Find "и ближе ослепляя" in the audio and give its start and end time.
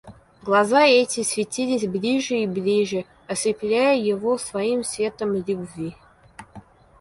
2.39-3.95